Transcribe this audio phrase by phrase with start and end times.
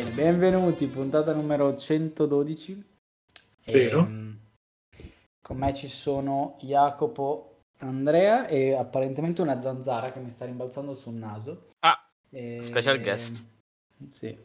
[0.00, 2.84] bene, benvenuti, puntata numero 112.
[3.66, 3.98] Vero.
[4.00, 4.38] Ehm,
[5.42, 11.14] con me ci sono Jacopo, Andrea e apparentemente una zanzara che mi sta rimbalzando sul
[11.14, 11.66] naso.
[11.80, 11.98] Ah,
[12.30, 13.44] E- special guest.
[14.08, 14.36] Sì,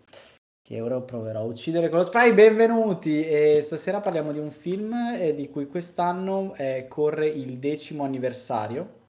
[0.61, 2.33] che ora proverò a uccidere con lo spray.
[2.33, 3.23] Benvenuti!
[3.25, 9.03] E stasera parliamo di un film eh, di cui quest'anno eh, corre il decimo anniversario.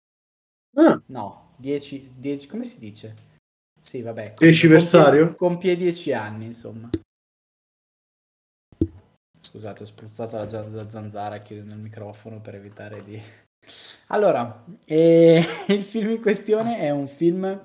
[0.76, 3.25] Ah, No, 10, 10 come si dice?
[3.86, 4.34] Sì, vabbè.
[4.36, 5.36] Deciversario?
[5.36, 6.90] Compie, compie 10 anni, insomma.
[9.38, 13.22] Scusate, ho spruzzato la, la zanzara chiudendo il microfono per evitare di...
[14.08, 17.62] Allora, eh, il film in questione è un film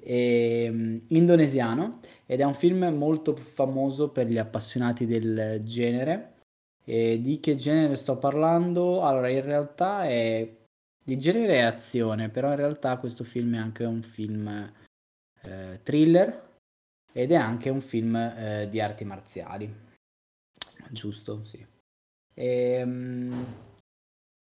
[0.00, 6.38] ehm, indonesiano ed è un film molto famoso per gli appassionati del genere.
[6.84, 9.04] E di che genere sto parlando?
[9.04, 10.58] Allora, in realtà è
[11.04, 14.72] il genere è azione, però in realtà questo film è anche un film
[15.42, 16.48] eh, thriller
[17.12, 19.88] ed è anche un film eh, di arti marziali.
[20.90, 21.64] Giusto, sì.
[22.34, 23.44] Ehm,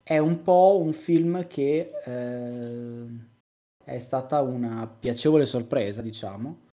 [0.02, 3.06] è un po' un film che eh,
[3.84, 6.68] è stata una piacevole sorpresa, diciamo,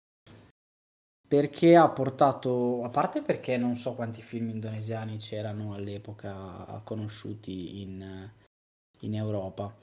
[1.27, 8.30] perché ha portato, a parte perché non so quanti film indonesiani c'erano all'epoca conosciuti in,
[9.00, 9.75] in Europa.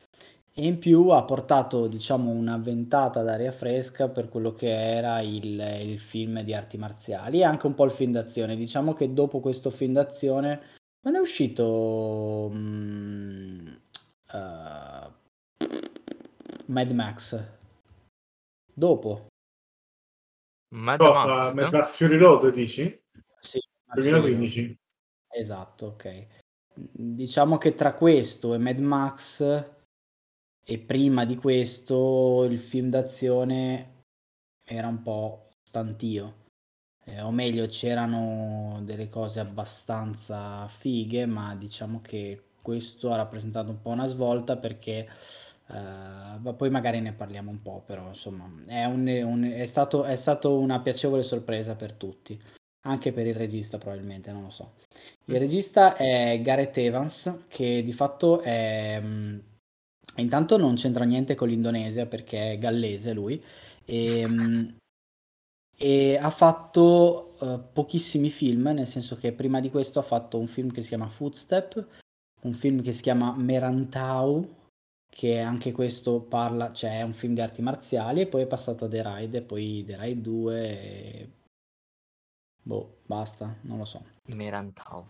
[0.54, 5.60] E in più ha portato, diciamo, una ventata d'aria fresca per quello che era il,
[5.82, 8.58] il film di arti marziali e anche un po' il film d'azione.
[8.58, 13.67] Diciamo che dopo questo film d'azione, quando è uscito mm,
[14.34, 15.11] eh,
[16.66, 17.44] Mad Max?
[18.73, 19.28] Dopo.
[20.76, 21.26] Mad cosa?
[21.26, 23.02] Max, Mad Max Fury Road dici?
[23.40, 23.60] Sì,
[23.94, 24.80] 2015.
[25.30, 26.28] Esatto, ok.
[26.73, 29.80] Diciamo che tra questo e Mad Max
[30.64, 34.04] e prima di questo il film d'azione
[34.64, 36.39] era un po' stantio.
[37.05, 43.82] Eh, o meglio, c'erano delle cose abbastanza fighe, ma diciamo che questo ha rappresentato un
[43.82, 45.08] po' una svolta perché
[45.67, 45.73] eh,
[46.39, 50.16] ma poi magari ne parliamo un po', però insomma è, un- un- è stato, è
[50.16, 52.39] stato una piacevole sorpresa per tutti,
[52.82, 54.73] anche per il regista probabilmente, non lo so.
[55.26, 59.02] Il regista è Gareth Evans, che di fatto è...
[60.17, 63.42] Intanto non c'entra niente con l'Indonesia perché è gallese lui
[63.86, 64.76] e, mh,
[65.77, 70.48] e ha fatto eh, pochissimi film, nel senso che prima di questo ha fatto un
[70.48, 71.88] film che si chiama Footstep,
[72.42, 74.60] un film che si chiama Merantau,
[75.10, 78.86] che anche questo parla, cioè è un film di arti marziali e poi è passato
[78.86, 81.30] a The Ride e poi The Ride 2 e...
[82.64, 84.04] boh, basta, non lo so.
[84.28, 85.08] Merantau.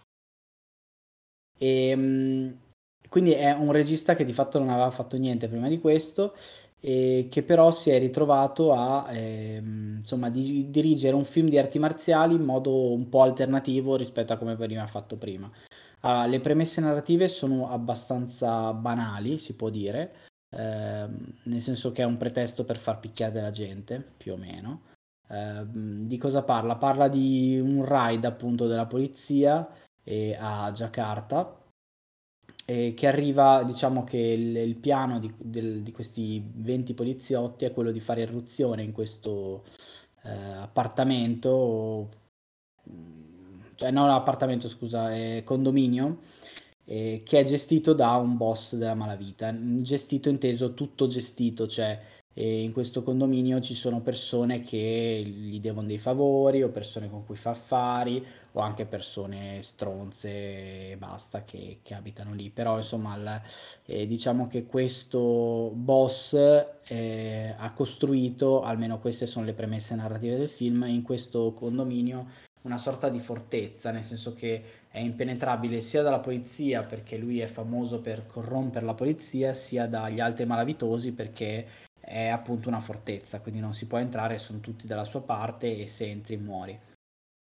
[1.57, 2.57] E, mh,
[3.09, 6.33] quindi è un regista che di fatto non aveva fatto niente prima di questo
[6.83, 11.77] e che però si è ritrovato a ehm, insomma, di- dirigere un film di arti
[11.77, 15.49] marziali in modo un po' alternativo rispetto a come veniva fatto prima.
[16.01, 20.15] Ah, le premesse narrative sono abbastanza banali, si può dire,
[20.49, 24.81] ehm, nel senso che è un pretesto per far picchiare della gente, più o meno.
[25.29, 26.75] Ehm, di cosa parla?
[26.77, 29.67] Parla di un raid appunto della polizia
[30.03, 31.60] eh, a Giacarta
[32.65, 37.73] e che arriva, diciamo che il, il piano di, del- di questi 20 poliziotti è
[37.73, 39.63] quello di fare irruzione in questo
[40.23, 42.09] eh, appartamento,
[42.89, 46.19] mm, cioè non appartamento, scusa, è condominio,
[46.85, 49.53] eh, che è gestito da un boss della malavita.
[49.81, 51.99] Gestito inteso tutto gestito, cioè
[52.33, 57.25] eh, in questo condominio ci sono persone che gli devono dei favori o persone con
[57.25, 62.49] cui fa affari o anche persone stronze e basta che, che abitano lì.
[62.49, 63.41] Però insomma il-
[63.85, 66.33] eh, diciamo che questo boss
[66.87, 72.27] eh, ha costruito, almeno queste sono le premesse narrative del film, in questo condominio
[72.63, 77.47] una sorta di fortezza, nel senso che è impenetrabile sia dalla polizia perché lui è
[77.47, 81.65] famoso per corrompere la polizia, sia dagli altri malavitosi perché
[82.11, 85.87] è appunto una fortezza, quindi non si può entrare, sono tutti dalla sua parte e
[85.87, 86.77] se entri muori.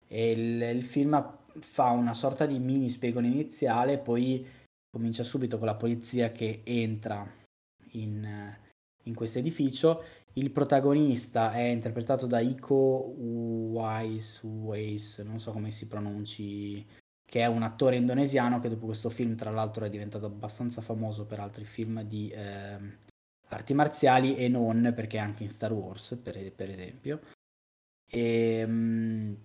[0.07, 4.47] E il, il film fa una sorta di mini spiegone iniziale, poi
[4.89, 7.29] comincia subito con la polizia che entra
[7.93, 8.57] in,
[9.03, 10.05] in questo edificio.
[10.35, 14.41] Il protagonista è interpretato da Iko Uwais,
[15.25, 16.87] non so come si pronunci,
[17.25, 21.27] che è un attore indonesiano che dopo questo film, tra l'altro, è diventato abbastanza famoso
[21.27, 22.97] per altri film di ehm,
[23.51, 27.21] arti marziali e non, perché anche in Star Wars, per, per esempio.
[28.11, 29.37] Ehm,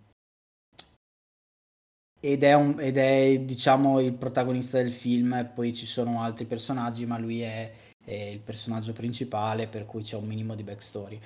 [2.19, 6.45] ed è, un- ed è, diciamo, il protagonista del film, e poi ci sono altri
[6.45, 7.71] personaggi, ma lui è,
[8.03, 11.19] è il personaggio principale, per cui c'è un minimo di backstory.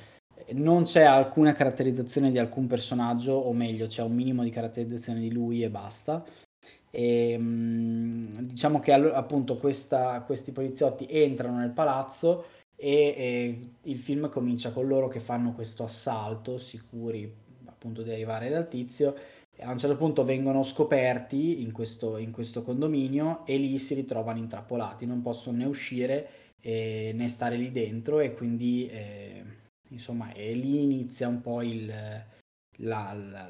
[0.53, 5.31] non c'è alcuna caratterizzazione di alcun personaggio, o meglio, c'è un minimo di caratterizzazione di
[5.31, 6.23] lui e basta.
[6.91, 12.45] E, mh, diciamo che appunto questa, questi poliziotti entrano nel palazzo
[12.79, 17.31] e, e, il film comincia con loro che fanno questo assalto, sicuri
[17.65, 19.15] appunto di arrivare dal tizio.
[19.53, 23.93] E a un certo punto vengono scoperti in questo, in questo condominio e lì si
[23.93, 26.29] ritrovano intrappolati, non possono né uscire
[26.61, 29.43] eh, né stare lì dentro e quindi eh,
[29.89, 31.93] insomma e lì inizia un po' il,
[32.81, 33.49] la, la,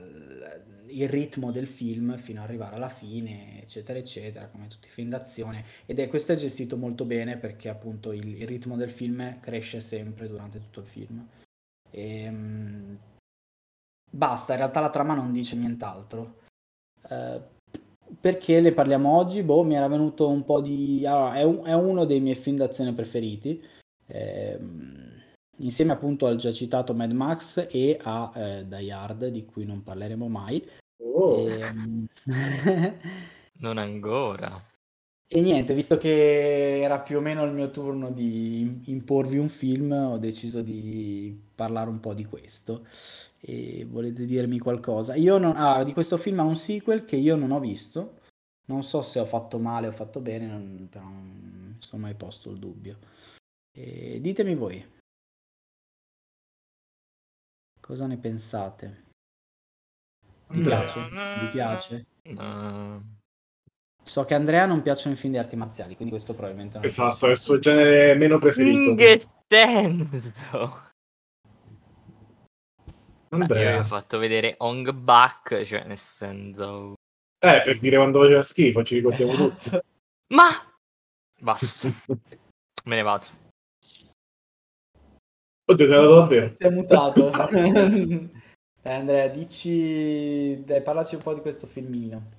[0.87, 5.09] il ritmo del film fino ad arrivare alla fine, eccetera, eccetera, come tutti i film
[5.09, 5.65] d'azione.
[5.85, 9.81] Ed è questo è gestito molto bene perché appunto il, il ritmo del film cresce
[9.81, 11.27] sempre durante tutto il film.
[11.91, 12.97] E, um,
[14.09, 16.37] basta, in realtà la trama non dice nient'altro.
[17.09, 17.41] Uh,
[18.19, 19.43] perché ne parliamo oggi?
[19.43, 21.05] Boh, mi era venuto un po' di...
[21.05, 23.63] Allora, è, un, è uno dei miei film d'azione preferiti.
[24.07, 24.57] Eh,
[25.59, 29.83] insieme appunto al già citato Mad Max e a eh, Die Hard, di cui non
[29.83, 30.67] parleremo mai.
[31.01, 31.47] Oh.
[31.47, 32.07] E, ehm,
[33.59, 34.63] non ancora.
[35.31, 39.91] E niente, visto che era più o meno il mio turno di imporvi un film,
[39.91, 42.87] ho deciso di parlare un po' di questo.
[43.39, 45.13] E volete dirmi qualcosa?
[45.13, 45.55] Io non...
[45.55, 48.21] Ah, di questo film ha un sequel che io non ho visto.
[48.65, 50.87] Non so se ho fatto male o fatto bene, non...
[50.89, 52.97] però non mi sono mai posto il dubbio.
[53.71, 54.83] E ditemi voi.
[57.89, 59.05] Cosa ne pensate?
[60.49, 60.99] Vi piace?
[61.09, 62.05] Vi piace?
[62.21, 63.17] No.
[64.03, 66.85] So che a Andrea non piacciono i film di arti marziali, quindi questo probabilmente non
[66.85, 68.91] Esatto, è il suo genere meno preferito.
[68.91, 70.91] In che senso?
[73.29, 73.71] Andrea.
[73.71, 76.93] Io ho fatto vedere Hong Bak, cioè nel senso...
[77.39, 79.49] Eh, per dire quando faceva schifo, ci ricordiamo Esatto.
[79.49, 79.79] tutti.
[80.35, 80.45] Ma!
[81.41, 81.89] Basta,
[82.85, 83.48] me ne vado.
[85.69, 86.49] Oddio, sei andato davvero.
[86.49, 87.29] Si è mutato.
[87.29, 88.29] Dai,
[88.81, 90.63] Andrea, dici...
[90.63, 92.37] Dai, parlaci un po' di questo filmino.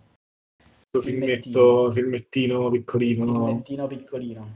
[0.91, 3.47] Questo filmetto, filmettino piccolino.
[3.47, 4.49] Filmettino piccolino.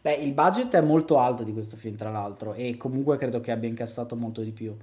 [0.00, 3.52] Beh, il budget è molto alto di questo film, tra l'altro, e comunque credo che
[3.52, 4.76] abbia incassato molto di più.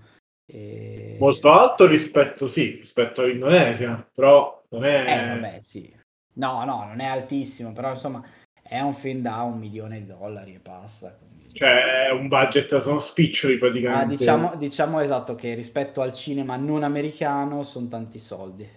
[0.46, 1.18] E...
[1.20, 5.04] Molto alto rispetto, sì, rispetto all'Indonesia, però non è...
[5.08, 5.94] Eh, vabbè, sì.
[6.36, 8.24] No, no, non è altissimo, però insomma
[8.62, 11.14] è un film da un milione di dollari e passa.
[11.14, 11.35] Quindi...
[11.56, 14.14] Cioè, è un budget, sono spiccioli praticamente.
[14.14, 18.70] Ah, diciamo, diciamo esatto che rispetto al cinema non americano sono tanti soldi.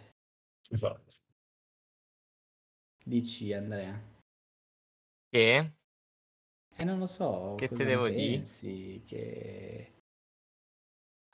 [0.70, 1.16] Esatto.
[3.04, 4.00] Dici, Andrea.
[5.28, 5.72] Che?
[6.76, 7.56] Eh, non lo so.
[7.56, 8.36] Che te ne devo dire?
[8.36, 9.02] pensi?
[9.04, 9.92] Che...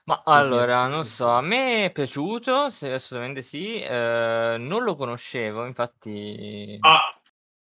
[0.05, 6.77] Ma allora, non so, a me è piaciuto, assolutamente sì, eh, non lo conoscevo, infatti...
[6.79, 7.14] Ah,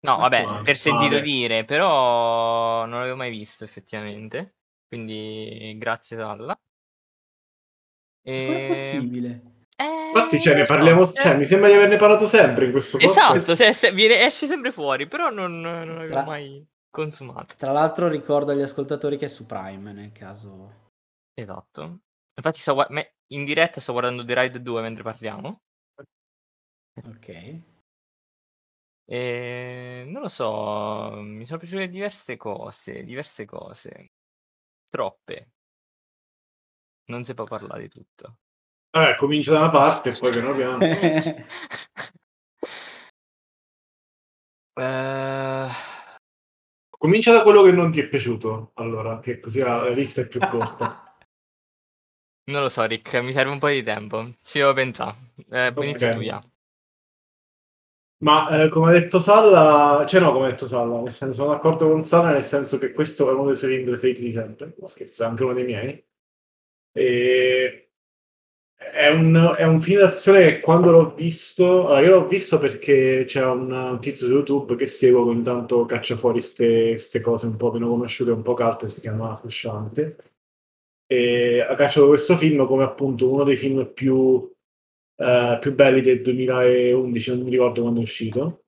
[0.06, 1.22] No, vabbè, per sentito male.
[1.22, 4.56] dire, però non l'avevo mai visto effettivamente,
[4.88, 6.58] quindi grazie Salla.
[8.24, 8.68] Come è E...
[8.68, 9.42] possibile?
[9.78, 12.98] Eh, infatti, cioè, ne parliamo, eh, cioè, mi sembra di averne parlato sempre in questo
[12.98, 13.54] Esatto, podcast.
[13.56, 17.56] se- se- viene- esce sempre fuori, però non, non l'avevo Tra- mai consumato.
[17.58, 20.94] Tra l'altro ricordo agli ascoltatori che è su Prime nel caso...
[21.34, 22.00] Esatto.
[22.38, 22.88] Infatti sto
[23.34, 25.62] in diretta sto guardando The Ride 2 mentre parliamo.
[27.06, 27.60] Ok.
[29.08, 34.12] E non lo so, mi sono piaciute diverse cose, diverse cose.
[34.90, 35.52] Troppe.
[37.06, 38.38] Non si può parlare di tutto.
[38.92, 40.84] Vabbè, comincia da una parte e poi piano piano.
[44.78, 45.70] Eh,
[46.90, 50.40] Comincia da quello che non ti è piaciuto, allora, che così la lista è più
[50.40, 51.16] corta.
[52.52, 54.34] non lo so, Rick, mi serve un po' di tempo.
[54.42, 55.34] Ci devo pensare.
[55.50, 55.84] Eh, Ok.
[55.84, 56.42] inizia tu, ya.
[58.20, 61.50] Ma eh, come ha detto Salla, cioè no, come ha detto Salla, nel senso, sono
[61.50, 64.74] d'accordo con Salla nel senso che questo è uno dei suoi film preferiti di sempre,
[64.80, 66.06] ma scherzo, è anche uno dei miei.
[66.94, 67.90] E...
[68.78, 73.24] È un, è un film d'azione che quando l'ho visto, allora io l'ho visto perché
[73.26, 77.58] c'è un, tizio su YouTube che seguo che ogni tanto caccia fuori queste cose un
[77.58, 80.18] po' meno conosciute, un po' calte, si chiama Frusciante.
[81.08, 84.55] E ha cacciato questo film come appunto uno dei film più,
[85.18, 88.64] eh, più belli del 2011, non mi ricordo quando è uscito.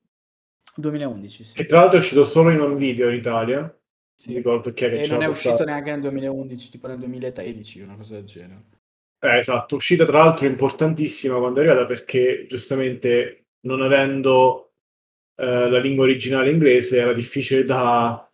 [0.75, 1.53] 2011, sì.
[1.53, 3.59] Che tra l'altro è uscito solo in un video in Italia.
[3.61, 3.75] Non
[4.15, 4.29] Sì.
[4.29, 5.29] mi ricordo chi è che E non è portato.
[5.31, 8.63] uscito neanche nel 2011, tipo nel 2013, una cosa del genere.
[9.19, 14.73] Eh, esatto, uscita tra l'altro importantissima quando è arrivata perché giustamente non avendo
[15.39, 18.27] eh, la lingua originale inglese era difficile da,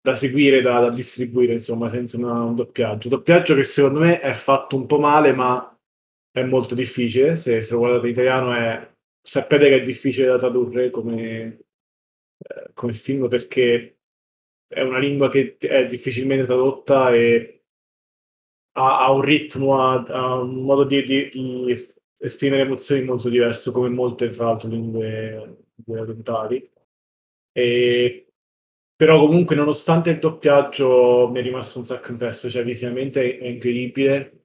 [0.00, 3.08] da seguire, da, da distribuire, insomma, senza una- un doppiaggio.
[3.08, 5.71] Doppiaggio che secondo me è fatto un po' male, ma
[6.32, 7.34] è molto difficile.
[7.36, 8.90] Se, se lo guardate in italiano è...
[9.20, 11.58] sapete che è difficile da tradurre come,
[12.38, 13.98] eh, come film perché
[14.66, 17.62] è una lingua che è difficilmente tradotta e
[18.72, 23.72] ha, ha un ritmo, ha, ha un modo di, di, di, esprimere emozioni molto diverso,
[23.72, 26.70] come molte, tra l'altro, lingue, lingue orientali.
[27.52, 28.26] E,
[28.96, 34.41] però comunque, nonostante il doppiaggio, mi è rimasto un sacco impresso, cioè visivamente è incredibile.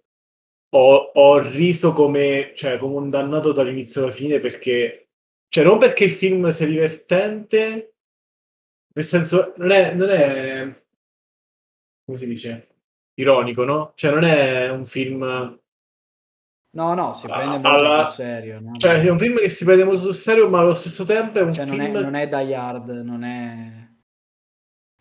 [0.70, 5.10] Ho, ho riso come, cioè, come un dannato dall'inizio alla fine perché,
[5.48, 7.94] cioè, non perché il film sia divertente,
[8.94, 10.86] nel senso, non è, non è
[12.08, 12.68] come si dice?
[13.16, 13.92] Ironico, no?
[13.96, 15.60] Cioè, non è un film.
[16.70, 18.06] No, no, si prende molto alla...
[18.06, 18.62] sul serio.
[18.62, 18.78] No?
[18.78, 21.42] Cioè, è un film che si prende molto sul serio, ma allo stesso tempo è
[21.42, 21.82] un cioè, film.
[21.82, 23.90] Non è, non è Die Hard, non è.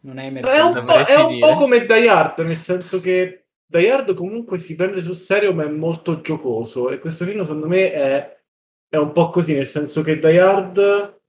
[0.01, 0.33] Non è.
[0.33, 4.59] È un, po', è un po' come Die Hard, nel senso che Die Hard comunque
[4.59, 6.91] si prende sul serio, ma è molto giocoso.
[6.91, 8.43] E questo film, secondo me, è,
[8.89, 11.21] è un po' così, nel senso che Die Hard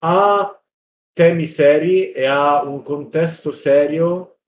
[0.00, 0.62] ha
[1.12, 4.40] temi seri e ha un contesto serio,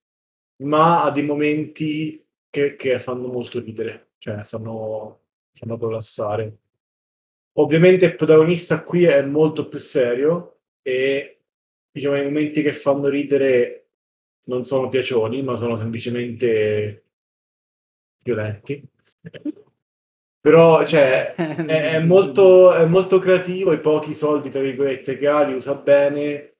[0.62, 5.22] ma ha dei momenti che, che fanno molto ridere, cioè fanno,
[5.52, 6.58] fanno collassare.
[7.58, 11.40] Ovviamente il protagonista qui è molto più serio e
[11.90, 13.87] diciamo i momenti che fanno ridere
[14.48, 17.04] non sono piacioni, ma sono semplicemente
[18.22, 18.82] violenti.
[20.40, 25.42] Però cioè, è, è, molto, è molto creativo, i pochi soldi, tra virgolette, che ha
[25.42, 26.52] li usa bene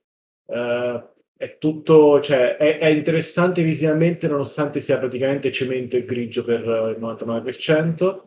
[0.49, 6.61] Uh, è tutto, cioè, è, è, interessante visivamente nonostante sia praticamente cemento e grigio per
[6.61, 8.23] il 99%,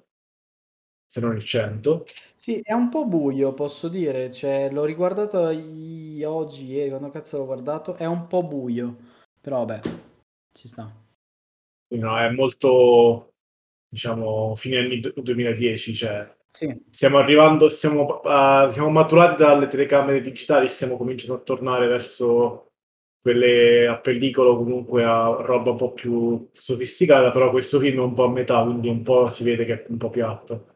[1.07, 2.03] se non il 100%.
[2.35, 7.45] Sì, è un po' buio, posso dire, cioè, l'ho riguardato oggi, ieri, quando cazzo l'ho
[7.45, 8.97] guardato, è un po' buio,
[9.41, 9.89] però vabbè,
[10.53, 10.89] ci sta.
[11.93, 13.33] No, è molto,
[13.89, 16.83] diciamo, fine anni 2010, cioè sì.
[16.89, 22.73] Stiamo arrivando, siamo, uh, siamo maturati dalle telecamere digitali, stiamo cominciando a tornare verso
[23.21, 28.13] quelle a pellicolo, comunque a roba un po' più sofisticata, però questo film è un
[28.13, 30.75] po' a metà, quindi un po' si vede che è un po' piatto.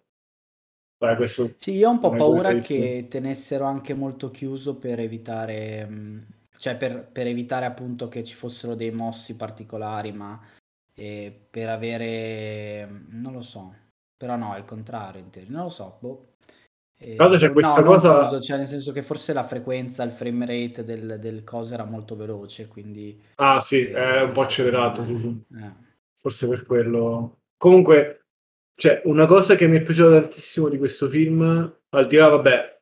[0.98, 5.86] Beh, questo sì, io ho un po' paura che tenessero anche molto chiuso per evitare,
[5.90, 6.22] mm,
[6.58, 10.40] cioè per, per evitare appunto che ci fossero dei mossi particolari, ma
[10.94, 13.74] eh, per avere, non lo so,
[14.16, 15.52] però no, è il contrario, in teoria.
[15.52, 16.30] non lo so, boh.
[16.98, 18.26] Eh, c'è questa no, cosa...
[18.26, 21.84] Uso, cioè nel senso che forse la frequenza, il frame rate del, del coso era
[21.84, 23.22] molto veloce, quindi...
[23.36, 25.44] Ah sì, eh, è un po' accelerato, sì sì.
[25.58, 25.72] Eh.
[26.16, 27.40] Forse per quello...
[27.58, 28.26] Comunque,
[28.76, 31.42] cioè, una cosa che mi è piaciuta tantissimo di questo film,
[31.90, 32.82] al di là, vabbè,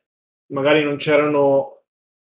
[0.52, 1.83] magari non c'erano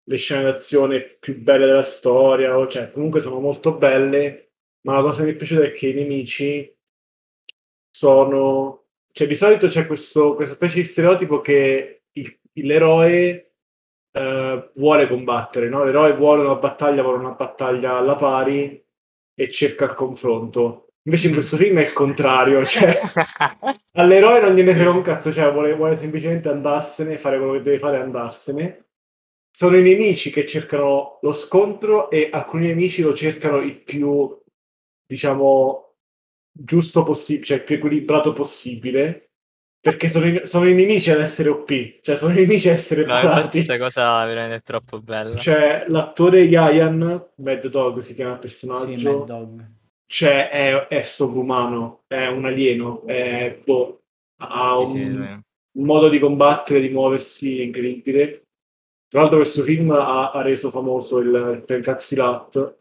[0.09, 5.03] le scene d'azione più belle della storia, o cioè, comunque sono molto belle, ma la
[5.03, 6.77] cosa che mi è piaciuta è che i nemici
[7.91, 8.79] sono
[9.19, 13.55] cioè, di solito c'è questo, questa specie di stereotipo che il, l'eroe
[14.12, 15.83] eh, vuole combattere, no?
[15.85, 18.81] L'eroe vuole una battaglia, vuole una battaglia alla pari
[19.35, 20.93] e cerca il confronto.
[21.03, 22.95] Invece in questo film è il contrario, cioè
[23.99, 27.79] all'eroe non gliene frega un cazzo, cioè vuole, vuole semplicemente andarsene, fare quello che deve
[27.79, 28.88] fare e andarsene.
[29.59, 34.41] Sono i nemici che cercano lo scontro e alcuni nemici lo cercano il più,
[35.05, 35.97] diciamo,
[36.53, 39.31] giusto possibile, cioè più equilibrato possibile,
[39.81, 43.05] perché sono i, sono i nemici ad essere OP, cioè sono i nemici ad essere
[43.05, 43.65] no, parati.
[43.65, 45.37] Questa cosa veramente troppo bella.
[45.37, 49.71] Cioè, l'attore Yayan, Mad Dog si chiama il personaggio, sì, Mad Dog.
[50.07, 54.03] Cioè, è, è sovrumano, è un alieno, è, boh,
[54.41, 58.45] ha sì, un, sì, un, modo di combattere, di muoversi incredibile.
[59.09, 62.79] Tra l'altro questo film ha, ha reso famoso il, il Pencaxilat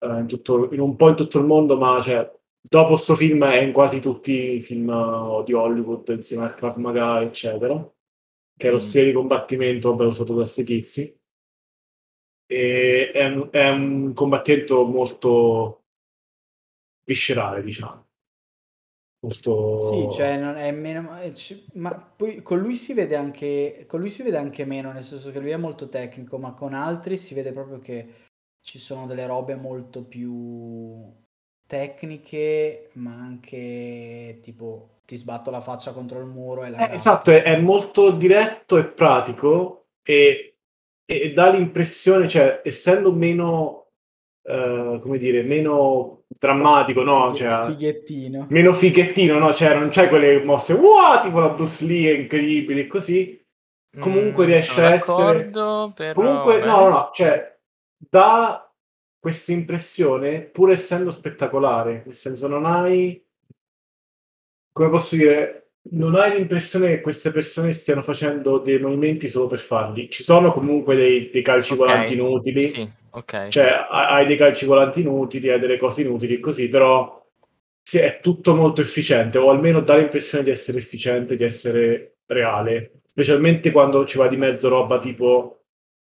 [0.00, 2.28] eh, in, in un po' in tutto il mondo, ma cioè,
[2.62, 6.76] dopo sto film è in quasi tutti i film uh, di Hollywood insieme al Krav
[6.76, 7.74] Maga eccetera
[8.56, 8.80] che è lo mm.
[8.80, 11.20] stile di combattimento vabbè, usato da questi tizi
[12.46, 15.84] e è è un combattimento molto
[17.04, 18.06] viscerale diciamo
[19.22, 21.10] molto sì cioè non è meno
[21.74, 25.30] ma poi con lui si vede anche con lui si vede anche meno nel senso
[25.30, 28.08] che lui è molto tecnico ma con altri si vede proprio che
[28.60, 31.20] ci sono delle robe molto più
[31.66, 37.30] tecniche, ma anche tipo ti sbatto la faccia contro il muro e la eh, esatto,
[37.30, 40.58] è, è, molto diretto e pratico e,
[41.04, 43.81] e dà l'impressione, cioè, essendo meno,
[44.42, 47.34] uh, come dire, meno drammatico, no?
[47.34, 48.46] Cioè, fighettino.
[48.50, 49.52] Meno fighettino, no?
[49.52, 53.40] Cioè, non c'è quelle mosse, wow, tipo la Bruce Lee, incredibili, così.
[53.98, 55.44] Comunque mm, riesce a essere...
[55.44, 55.92] Però...
[56.14, 57.58] Comunque, no, no, no, cioè,
[57.96, 58.72] da
[59.18, 63.22] questa impressione, pur essendo spettacolare, nel senso non hai,
[64.72, 69.58] come posso dire, non hai l'impressione che queste persone stiano facendo dei movimenti solo per
[69.58, 70.10] farli.
[70.10, 71.86] Ci sono comunque dei, dei calci okay.
[71.86, 73.50] volanti inutili, sì, okay.
[73.50, 77.20] cioè hai dei calci volanti inutili, hai delle cose inutili così, però
[77.80, 83.00] sì, è tutto molto efficiente, o almeno dà l'impressione di essere efficiente, di essere reale,
[83.04, 85.62] specialmente quando ci va di mezzo roba tipo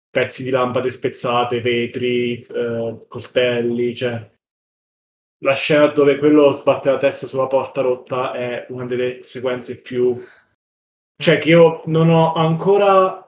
[0.09, 4.29] pezzi di lampade spezzate, vetri, eh, coltelli, cioè
[5.41, 10.21] la scena dove quello sbatte la testa sulla porta rotta è una delle sequenze più...
[11.21, 13.18] Cioè che io non ho ancora...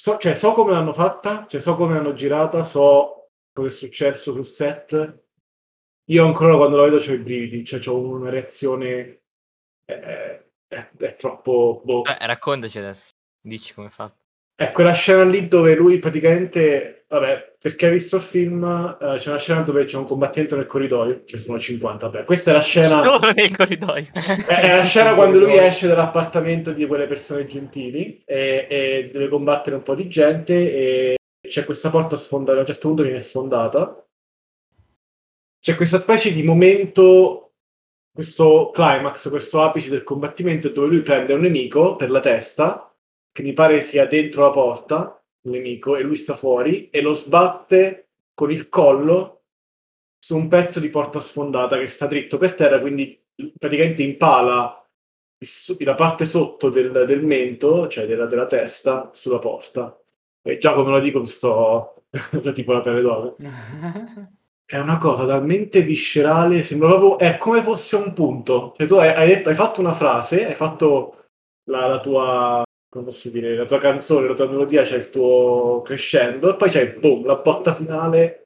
[0.00, 4.32] So, cioè, so come l'hanno fatta, cioè, so come l'hanno girata, so cosa è successo
[4.32, 5.24] sul set.
[6.06, 9.24] Io ancora quando la vedo ho i brividi, cioè ho una reazione...
[9.84, 11.82] È, è, è troppo...
[11.84, 12.04] Boh.
[12.06, 14.24] Eh, raccontaci adesso, dici come è fatto.
[14.54, 19.30] È quella scena lì dove lui praticamente, vabbè, perché hai visto il film, uh, c'è
[19.30, 22.60] una scena dove c'è un combattimento nel corridoio, ci sono 50, vabbè, questa è la
[22.60, 23.02] scena...
[23.02, 24.06] Solo nel corridoio.
[24.12, 29.28] È, è la scena quando lui esce dall'appartamento di quelle persone gentili e, e, deve
[29.28, 33.18] combattere un po' di gente e c'è questa porta sfondata, a un certo punto viene
[33.18, 34.06] sfondata.
[35.60, 37.54] C'è questa specie di momento,
[38.12, 42.94] questo climax, questo apice del combattimento dove lui prende un nemico per la testa
[43.32, 47.12] che mi pare sia dentro la porta, il nemico, e lui sta fuori, e lo
[47.12, 49.42] sbatte con il collo
[50.18, 53.18] su un pezzo di porta sfondata che sta dritto per terra, quindi
[53.58, 54.74] praticamente impala
[55.78, 59.98] la parte sotto del, del mento, cioè della, della, testa, sulla porta.
[60.42, 61.94] E già come lo dico, sto
[62.52, 63.36] tipo la pelle d'oro.
[64.70, 68.72] È una cosa talmente viscerale, sembra proprio, è come fosse un punto.
[68.76, 71.24] Cioè tu hai, hai, detto, hai fatto una frase, hai fatto
[71.64, 75.80] la, la tua come posso dire, la tua canzone, la tua melodia c'è il tuo
[75.82, 78.40] crescendo e poi c'è boom, la botta finale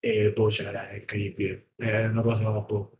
[0.00, 2.90] e boh, cioè, è incredibile, è una cosa boh.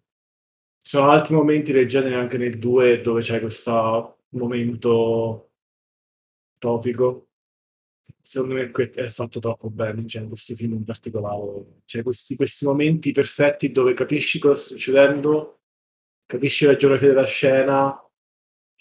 [0.79, 5.51] Ci sono altri momenti del genere anche nel 2 dove c'è questo momento
[6.59, 7.29] topico.
[8.21, 11.81] Secondo me è fatto troppo bene, cioè, questi film in particolare.
[11.87, 15.63] Cioè, questi, questi momenti perfetti dove capisci cosa sta succedendo,
[16.27, 18.11] capisci la geografia della scena,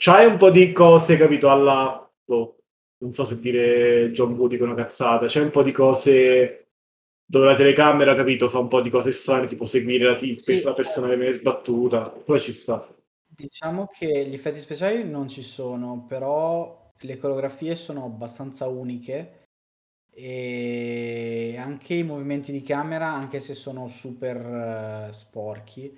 [0.01, 2.11] c'hai un po' di cose, capito, alla...
[2.25, 2.57] Boh,
[3.01, 6.69] non so se dire John Woo dico una cazzata, c'è un po' di cose
[7.23, 10.61] dove la telecamera, capito, fa un po' di cose strane, tipo seguire la, t- sì.
[10.63, 12.83] la persona che viene sbattuta, poi ci sta.
[13.27, 19.45] Diciamo che gli effetti speciali non ci sono, però le coreografie sono abbastanza uniche
[20.11, 25.95] e anche i movimenti di camera, anche se sono super uh, sporchi,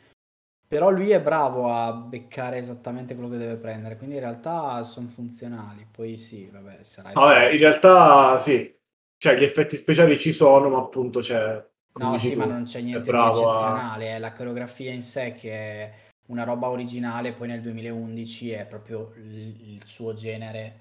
[0.73, 5.07] però lui è bravo a beccare esattamente quello che deve prendere, quindi in realtà sono
[5.07, 5.85] funzionali.
[5.89, 7.11] Poi sì, vabbè, sarà...
[7.11, 8.75] Vabbè, in realtà sì,
[9.19, 11.63] cioè gli effetti speciali ci sono, ma appunto c'è...
[11.99, 14.15] No, sì, tu, ma non c'è niente di eccezionale, a...
[14.15, 15.93] è la coreografia in sé che è
[16.29, 20.79] una roba originale, poi nel 2011 è proprio il, il suo genere,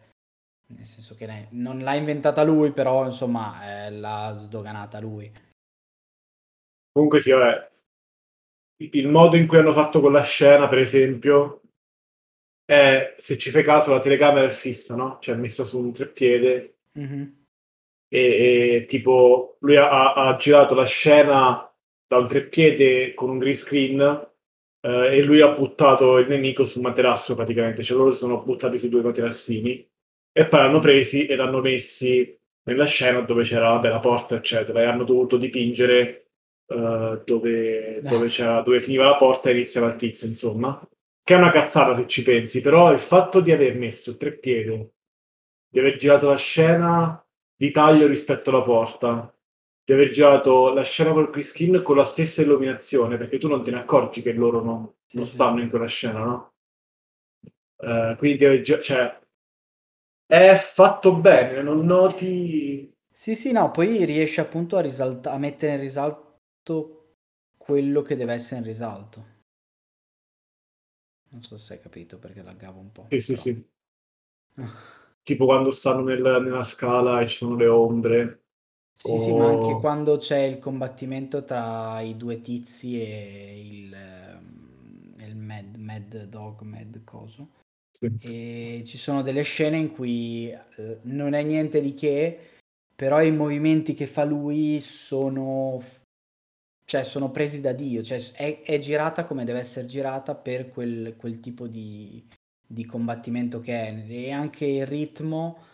[0.69, 5.31] nel senso che non l'ha inventata lui, però insomma eh, l'ha sdoganata lui.
[6.93, 7.69] Comunque sì, vabbè,
[8.77, 11.63] il modo in cui hanno fatto quella scena, per esempio,
[12.65, 15.19] è, se ci fai caso, la telecamera è fissa, no?
[15.21, 16.77] Cioè, messa su un treppiede.
[16.99, 17.23] Mm-hmm.
[18.09, 21.71] E, e, tipo, lui ha, ha, girato la scena
[22.07, 24.01] da un treppiede con un green screen
[24.81, 27.83] eh, e lui ha buttato il nemico sul materasso praticamente.
[27.83, 29.89] Cioè, loro si sono buttati su due materassini
[30.33, 34.83] e poi l'hanno presi e l'hanno messi nella scena dove c'era vabbè, la porta, eccetera,
[34.83, 36.22] e hanno dovuto dipingere
[36.75, 38.29] uh, dove, dove,
[38.65, 40.81] dove, finiva la porta e iniziava il tizio, insomma.
[41.25, 44.93] Che è una cazzata se ci pensi, però il fatto di aver messo il treppiede,
[45.69, 49.33] di aver girato la scena di taglio rispetto alla porta,
[49.85, 53.63] di aver girato la scena col quick skin con la stessa illuminazione, perché tu non
[53.63, 56.53] te ne accorgi che loro non, non stanno in quella scena, no?
[57.77, 59.21] Uh, quindi cioè,
[60.27, 62.91] è fatto bene, non noti...
[63.11, 66.32] Sì, sì, no, poi riesce appunto a, risalta- a mettere in risalto
[67.57, 69.25] quello che deve essere in risalto.
[71.31, 73.07] Non so se hai capito perché laggavo un po'.
[73.09, 73.71] Sì, sì, sì.
[75.23, 78.43] tipo quando stanno nel, nella scala e ci sono le ombre.
[78.95, 79.19] Sì, o...
[79.19, 85.37] sì, ma anche quando c'è il combattimento tra i due tizi e il, ehm, il
[85.37, 87.51] Mad, Mad Dog, Mad Coso.
[87.91, 88.15] Sì.
[88.21, 92.39] E ci sono delle scene in cui eh, non è niente di che,
[92.95, 95.81] però i movimenti che fa lui sono
[96.85, 101.17] cioè sono presi da Dio, cioè è, è girata come deve essere girata per quel,
[101.17, 102.25] quel tipo di,
[102.67, 104.05] di, combattimento che è.
[104.09, 105.65] E anche il ritmo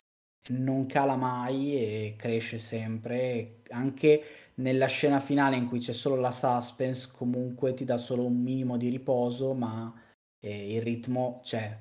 [0.49, 4.23] non cala mai e cresce sempre, anche
[4.57, 8.77] nella scena finale in cui c'è solo la suspense comunque ti dà solo un minimo
[8.77, 9.93] di riposo ma
[10.41, 11.79] eh, il ritmo c'è,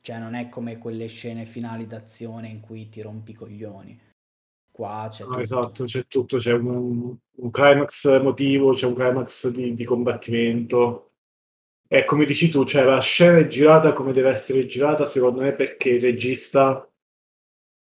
[0.00, 4.00] cioè non è come quelle scene finali d'azione in cui ti rompi i coglioni
[4.74, 5.38] Qua c'è tutto.
[5.38, 11.12] esatto, c'è tutto, c'è un, un climax emotivo, c'è un climax di, di combattimento.
[11.86, 15.52] E come dici tu, cioè la scena è girata come deve essere girata, secondo me,
[15.54, 16.90] perché il regista...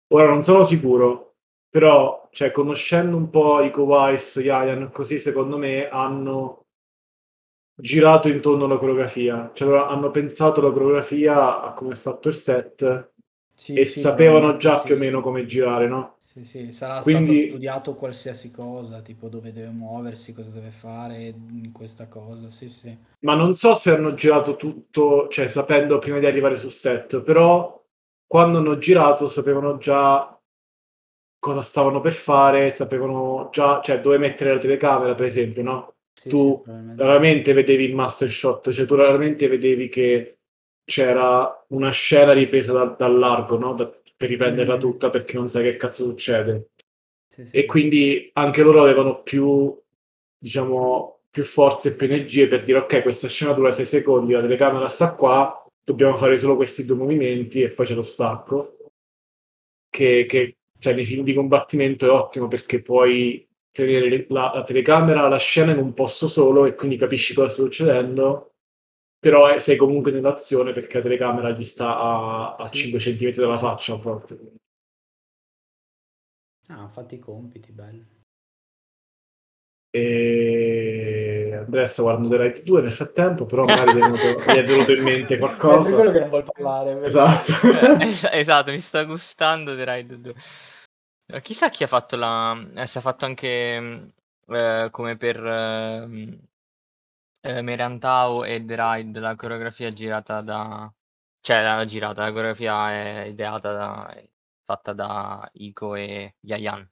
[0.10, 1.38] Ora non sono sicuro,
[1.68, 6.68] però, cioè, conoscendo un po' Iko Weiss, Yayan, così, secondo me, hanno
[7.74, 9.50] girato intorno alla coreografia.
[9.52, 13.14] Cioè, hanno pensato la coreografia a come è fatto il set
[13.60, 16.18] Sì, e sì, sapevano già più o meno come girare, no?
[16.20, 21.26] Sì, sì, sarà Quindi- stato studiato qualsiasi cosa, tipo dove deve muoversi, cosa deve fare
[21.26, 22.52] in questa cosa.
[22.52, 22.96] Sì, sì.
[23.22, 27.84] Ma non so se hanno girato tutto, cioè sapendo prima di arrivare sul set, però
[28.28, 30.40] quando hanno girato sapevano già
[31.40, 35.94] cosa stavano per fare, sapevano già, cioè dove mettere la telecamera, per esempio, no?
[36.14, 36.72] Sì, Tu sì.
[36.96, 40.37] Raramente vedevi il master shot, cioè tu raramente vedevi che
[40.88, 43.74] c'era una scena ripresa da- dal largo, no?
[43.74, 44.80] Da- per riprenderla Mm.
[44.80, 46.70] tutta perché non sai che cazzo succede.
[47.28, 49.78] Sì, sì, E quindi anche loro avevano più,
[50.38, 54.42] diciamo, più forze e più energie per dire ok, questa scena dura 6 secondi, la
[54.42, 58.78] telecamera sta qua, dobbiamo fare solo questi due movimenti e poi c'è lo stacco.
[59.90, 65.28] Che, che cioè, nei film di combattimento è ottimo perché puoi tenere la, la telecamera,
[65.28, 68.54] la scena in un posto solo e quindi capisci cosa sta succedendo,
[69.20, 72.76] però eh, sei comunque nell'azione perché la telecamera gli sta a, a Sì.
[72.78, 74.38] 5 cm dalla faccia a volte.
[76.70, 78.06] Ah, fatti i compiti, bello.
[79.90, 84.56] E Andrea sta guardando The Right 2 nel frattempo, però magari gli è venuto, gli
[84.56, 85.96] è venuto in mente È qualcosa.
[85.96, 87.04] quello che non vuoi parlare.
[87.06, 87.52] Esatto.
[88.00, 90.36] Eh, es- esatto, mi sta gustando The Ride 2.
[91.30, 92.56] Eh, Chissà chi ha fatto la...
[92.76, 94.14] eh, se ha fatto anche mh,
[94.54, 96.40] eh, come per ehm,
[97.48, 100.92] eh, Merantau e The Ride la coreografia girata da...
[101.40, 104.10] Cioè, la girata, la coreografia è ideata da...
[104.14, 104.30] è
[104.66, 106.90] fatta da Iko e Yayan.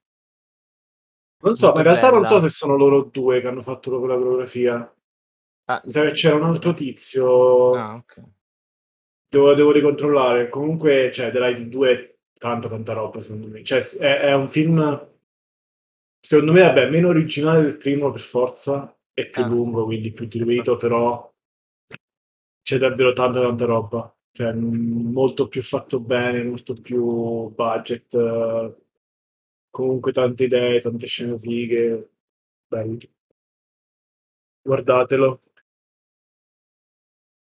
[1.43, 2.33] Non so, Molto ma in realtà non bella.
[2.33, 4.95] so se sono loro due che hanno fatto proprio la coreografia.
[5.65, 7.73] Ah, Mi sa che c'era un altro tizio.
[7.75, 8.23] Ah, ok.
[9.27, 10.49] Devo, devo ricontrollare.
[10.49, 13.63] Comunque, cioè, The Right 2 è tanta, tanta roba, secondo me.
[13.63, 15.09] Cioè, è, è un film,
[16.19, 18.94] secondo me, vabbè, meno originale del primo, per forza.
[19.15, 19.47] È più Ah.
[19.47, 21.33] lungo, quindi più diluito, però
[22.61, 24.13] c'è davvero tanta, tanta roba.
[24.31, 28.13] Cioè, m- molto più fatto bene, molto più budget.
[28.15, 28.75] eh,
[29.69, 32.09] comunque tante idee, tante scene fighe.
[32.67, 32.97] Bello.
[34.65, 35.39] Guardatelo.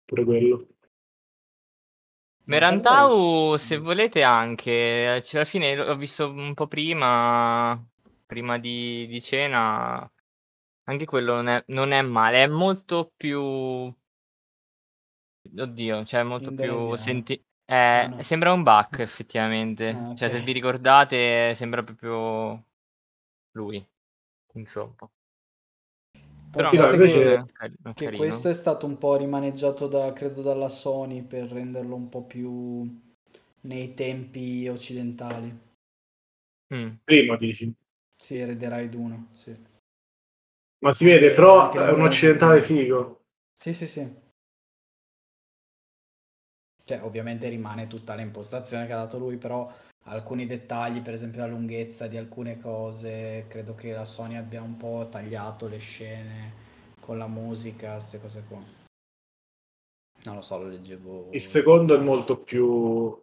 [0.07, 0.67] Pure quello.
[2.45, 7.81] Merantau, se volete anche, cioè, alla fine l'ho visto un po' prima,
[8.25, 10.09] prima di, di cena,
[10.85, 13.39] anche quello non è, non è male, è molto più,
[15.57, 16.95] oddio, cioè molto più Indonesiano.
[16.95, 17.41] senti...
[17.65, 18.19] eh, Ah, no.
[18.19, 22.65] sembra un Bach effettivamente, Ah, cioè se vi ricordate sembra proprio
[23.51, 23.85] lui,
[24.53, 24.95] insomma.
[26.51, 28.15] Però Sì, no, Pensate invece- che, è è che carino.
[28.15, 33.01] questo è stato un po' rimaneggiato da, credo, dalla Sony per renderlo un po' più
[33.61, 35.59] nei tempi occidentali.
[36.71, 36.99] Mm.
[37.05, 37.73] Primo dici.
[38.17, 39.55] Sì, The Ride 1, sì.
[40.83, 43.21] Ma si vede, però è un occidentale figo.
[43.57, 44.21] Sì, sì, sì.
[46.83, 49.71] Cioè, ovviamente rimane tutta l'impostazione che ha dato lui, però
[50.07, 54.75] alcuni dettagli, per esempio la lunghezza di alcune cose, credo che la Sony abbia un
[54.75, 56.53] po' tagliato le scene
[56.99, 58.61] con la musica, queste cose qua.
[60.25, 61.29] Non lo so, lo leggevo.
[61.31, 63.22] Il secondo è molto più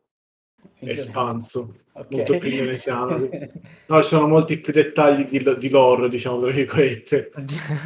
[0.80, 2.06] espanso, Ok.
[2.14, 3.16] molto più indonesiano.
[3.18, 3.28] sì.
[3.86, 7.30] No, ci sono molti più dettagli di, di lore, diciamo, tra virgolette.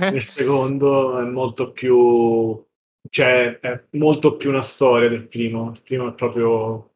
[0.01, 2.63] Nel secondo è molto più...
[3.11, 5.71] cioè, è molto più una storia del primo.
[5.75, 6.91] Il primo è proprio...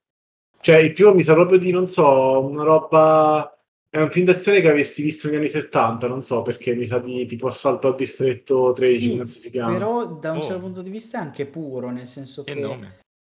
[0.61, 3.53] Cioè, il primo mi sa proprio di, non so, una roba...
[3.91, 6.99] È un film d'azione che avresti visto negli anni 70, non so perché, mi sa
[6.99, 9.73] di tipo Assalto al Distretto 13, Sì, si chiama.
[9.73, 10.43] però da un Oh.
[10.43, 12.79] certo punto di vista è anche puro, nel senso Che che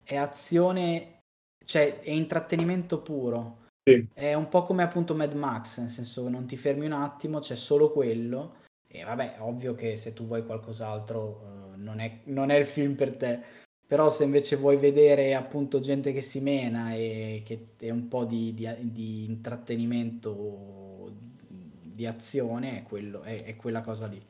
[0.04, 1.21] è azione,
[1.64, 3.60] cioè è intrattenimento puro.
[3.84, 4.08] Sì.
[4.14, 7.40] È un po' come appunto Mad Max, nel senso che non ti fermi un attimo,
[7.40, 8.60] c'è solo quello.
[8.88, 12.96] E vabbè, ovvio che se tu vuoi qualcos'altro eh, non, è, non è il film
[12.96, 13.42] per te.
[13.88, 18.24] Però se invece vuoi vedere appunto gente che si mena e che è un po'
[18.24, 21.12] di, di- di intrattenimento,
[21.48, 24.22] di azione, è, quello, è, è quella cosa lì.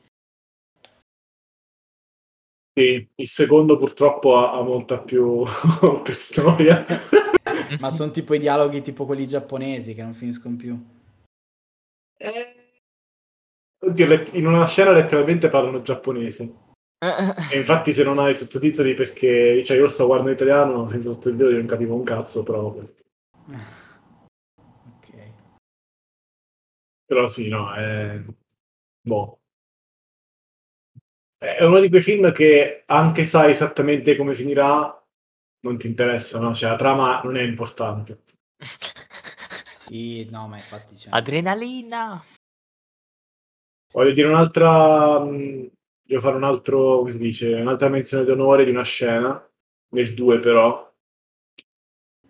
[2.74, 5.44] Sì, il secondo purtroppo ha, ha molta più,
[6.02, 6.84] più storia.
[7.80, 10.78] Ma sono tipo i dialoghi tipo quelli giapponesi che non finiscono più.
[12.18, 12.62] Eh,
[13.84, 16.54] Oddio, in una scena letteralmente parlano giapponese.
[16.98, 19.64] E infatti se non hai sottotitoli perché...
[19.64, 22.70] Cioè io lo sto guardando in italiano senza sottotitoli non capivo un cazzo, però...
[22.70, 22.92] vabbè.
[27.04, 28.22] Però sì, no, è...
[29.00, 29.40] Boh.
[31.36, 35.01] È uno di quei film che anche sai esattamente come finirà,
[35.64, 36.54] non ti interessa, no?
[36.54, 38.22] Cioè la trama non è importante.
[39.82, 41.10] Sì, no, ma infatti c'è...
[41.10, 42.22] Adrenalina!
[43.92, 45.20] Voglio dire un'altra...
[45.20, 45.70] mh,
[46.04, 49.40] Devo fare un altro, come si dice, un'altra menzione d'onore di una scena,
[49.94, 50.92] nel 2 però,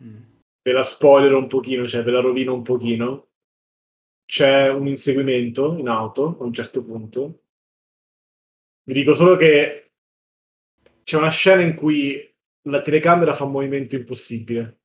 [0.02, 0.42] Mm.
[0.64, 3.28] ve la spoilerò un pochino, cioè ve la rovino un pochino.
[4.24, 7.42] C'è un inseguimento in auto a un certo punto.
[8.84, 9.92] Vi dico solo che
[11.04, 12.31] c'è una scena in cui
[12.62, 14.80] la telecamera fa un movimento impossibile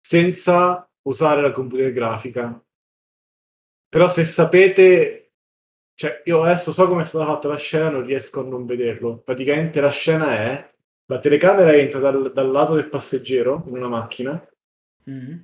[0.00, 2.62] senza usare la computer grafica.
[3.88, 5.32] Però se sapete,
[5.94, 9.18] cioè io adesso so come è stata fatta la scena, non riesco a non vederlo.
[9.18, 10.72] Praticamente la scena è
[11.06, 14.46] la telecamera entra dal, dal lato del passeggero in una macchina
[15.10, 15.36] Mm.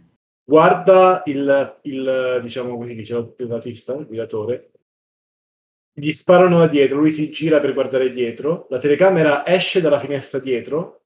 [0.44, 4.70] guarda il, il diciamo così dice il il guidatore,
[5.92, 10.38] gli sparano da dietro, lui si gira per guardare dietro, la telecamera esce dalla finestra
[10.38, 10.99] dietro,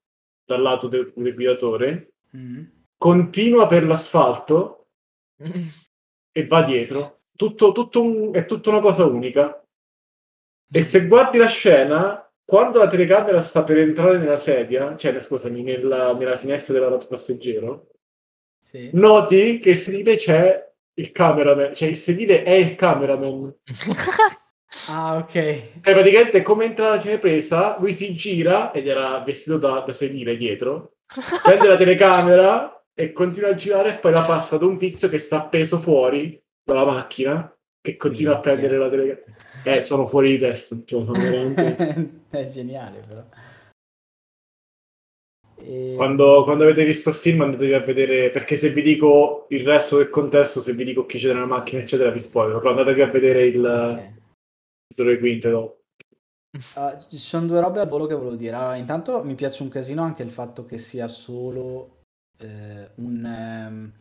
[0.44, 2.64] dal lato del, del guidatore, Mm.
[2.96, 4.88] continua per l'asfalto
[6.32, 7.20] e va dietro.
[7.36, 9.64] Tutto, tutto un- è tutta una cosa unica.
[10.72, 15.62] E se guardi la scena, quando la telecamera sta per entrare nella sedia, cioè scusami,
[15.62, 17.90] nella, nella finestra del lato passeggero,
[18.60, 18.90] Sì.
[18.94, 23.54] noti che il sedile c'è il cameraman, cioè il sedile è il cameraman.
[24.82, 25.32] Ah, ok.
[25.32, 30.36] Cioè, praticamente come entra la cinepresa, lui si gira ed era vestito da, da sedile
[30.36, 30.96] dietro,
[31.42, 35.18] prende la telecamera e continua a girare e poi la passa ad un tizio che
[35.18, 38.52] sta appeso fuori dalla macchina, che continua a Minchia.
[38.52, 39.32] prendere la telecamera.
[39.64, 42.22] Eh, sono fuori di testa, cioè, sono veramente...
[42.28, 43.24] È geniale, però.
[45.56, 49.64] E- Quando, quando avete visto il film andatevi a vedere, perché se vi dico il
[49.64, 53.00] resto del contesto, se vi dico chi c'è nella macchina, eccetera, vi spoiler, però andatevi
[53.02, 54.12] a vedere il Ok.
[54.94, 55.82] Titolo di quinte dopo.
[56.76, 58.54] Ah, ci sono due robe al volo che volevo dire.
[58.56, 62.02] Allora, intanto mi piace un casino anche il fatto che sia solo
[62.38, 63.24] eh, un...
[63.24, 63.92] ehm,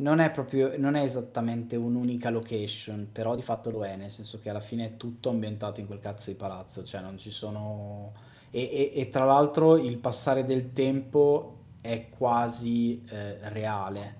[0.00, 4.38] non è proprio, non è esattamente un'unica location, però di fatto lo è, nel senso
[4.40, 8.14] che alla fine è tutto ambientato in quel cazzo di palazzo, cioè non ci sono...
[8.50, 14.16] E, e- e tra l'altro il passare del tempo è quasi eh, reale,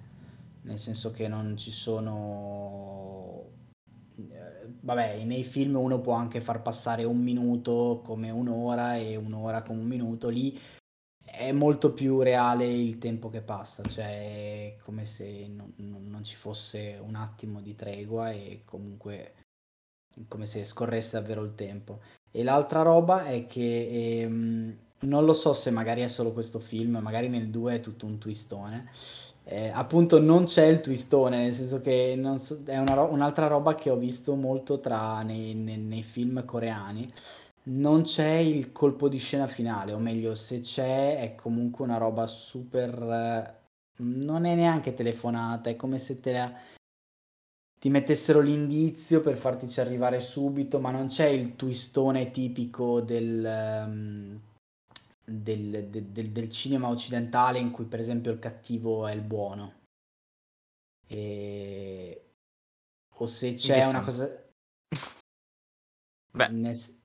[0.62, 3.56] nel senso che non ci sono...
[4.80, 9.80] Vabbè, nei film uno può anche far passare un minuto come un'ora e un'ora come
[9.80, 10.58] un minuto, lì
[11.24, 16.36] è molto più reale il tempo che passa, cioè è come se non- non ci
[16.36, 19.34] fosse un attimo di tregua e comunque
[20.26, 22.00] come se scorresse davvero il tempo.
[22.30, 26.98] E l'altra roba è che ehm, non lo so se magari è solo questo film,
[26.98, 28.90] magari nel 2 è tutto un twistone.
[29.50, 33.88] Eh, appunto non c'è il twistone, nel senso che so- è ro- un'altra roba che
[33.88, 37.10] ho visto molto tra nei, nei- nei film coreani.
[37.64, 42.26] Non c'è il colpo di scena finale, o meglio, se c'è è comunque una roba
[42.26, 42.92] super...
[43.02, 43.56] eh,
[44.02, 46.52] non è neanche telefonata, è come se te la-
[47.80, 54.40] ti mettessero l'indizio per fartici arrivare subito, ma non c'è il twistone tipico del, ehm,
[55.28, 59.74] del, del- del- cinema occidentale in cui per esempio il cattivo è il buono.
[61.06, 62.32] E...
[63.14, 64.46] O se c'è una cosa...
[66.30, 67.00] Beh, Nel s-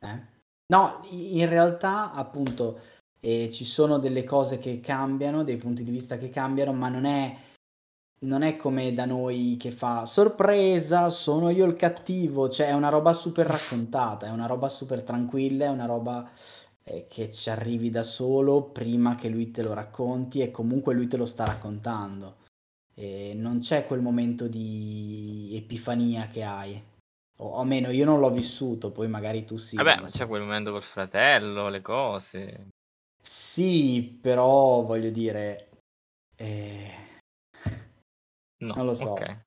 [0.00, 0.38] eh?
[0.66, 2.80] No, in realtà appunto
[3.20, 7.04] eh, ci sono delle cose che cambiano, dei punti di vista che cambiano, ma non
[7.04, 7.36] è,
[8.20, 12.88] non è come da noi che fa sorpresa, sono io il cattivo, cioè è una
[12.88, 16.30] roba super raccontata, è una roba super tranquilla, è una roba
[16.90, 21.06] eh, che ci arrivi da solo prima che lui te lo racconti e comunque lui
[21.06, 22.38] te lo sta raccontando.
[22.94, 26.82] E non c'è quel momento di epifania che hai.
[27.38, 29.76] O almeno io non l'ho vissuto, poi magari tu sì.
[29.76, 32.68] vabbè, ma c'è quel momento col fratello, le cose.
[33.22, 35.68] Sì, però voglio dire,
[36.36, 37.10] eh,
[38.62, 39.12] No, non lo so.
[39.12, 39.44] ok.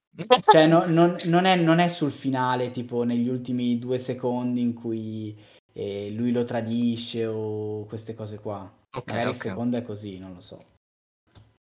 [0.48, 4.74] Cioè, no- non, non è, non è sul finale, tipo negli ultimi due secondi in
[4.74, 5.38] cui
[5.74, 8.72] eh, lui lo tradisce o queste cose qua.
[8.96, 9.42] Ok, Magari il ok.
[9.42, 10.64] secondo è così, non lo so.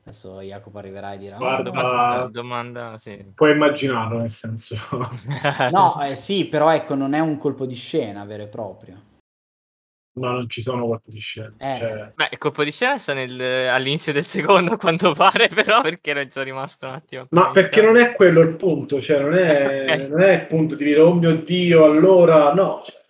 [0.04, 1.34] Adesso Jacopo arriverà e dirà...
[1.34, 3.32] "Ah, Guarda, no, Domanda, domanda, sì.
[3.34, 4.76] Puoi immaginarlo, nel senso...
[5.72, 9.02] No, eh, sì, però ecco, non è un colpo di scena vero e proprio.
[10.20, 11.52] Ma non ci sono colpi di scena.
[11.58, 11.74] Eh.
[11.74, 15.82] Cioè, Beh, il colpo di scena sta nel- all'inizio del secondo, a quanto pare, però,
[15.82, 17.26] perché ero già rimasto un attimo.
[17.30, 20.84] Ma perché non è quello il punto, cioè non è, non è il punto di
[20.84, 23.02] dire oh mio dio, allora no, cioè,